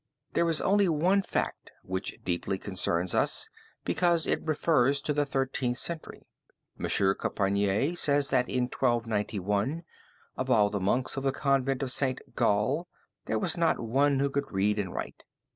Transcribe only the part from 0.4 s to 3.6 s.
is only one fact which deeply concerns us